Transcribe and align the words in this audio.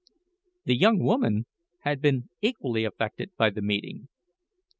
The 0.65 0.75
young 0.75 0.97
woman 0.97 1.45
had 1.81 2.01
been 2.01 2.27
equally 2.41 2.85
affected 2.85 3.29
by 3.37 3.51
the 3.51 3.61
meeting. 3.61 4.07